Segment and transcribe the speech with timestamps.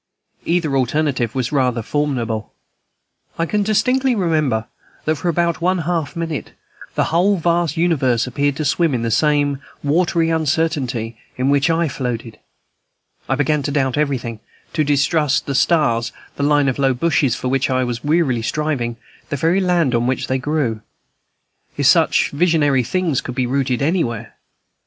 [0.45, 2.51] Either alternative was rather formidable.
[3.37, 4.65] I can distinctly remember
[5.05, 6.53] that for about one half minute
[6.95, 11.87] the whole vast universe appeared to swim in the same watery uncertainty in which I
[11.87, 12.39] floated.
[13.29, 14.39] I began to doubt everything,
[14.73, 18.97] to distrust the stars, the line of low bushes for which I was wearily striving,
[19.29, 20.81] the very land on which they grew,
[21.77, 24.33] if such visionary things could be rooted anywhere.